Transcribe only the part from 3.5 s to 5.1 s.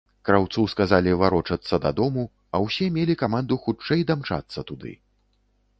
хутчэй дамчацца туды.